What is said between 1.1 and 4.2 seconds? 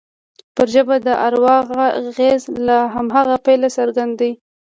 اروا اغېز له هماغه پیله څرګند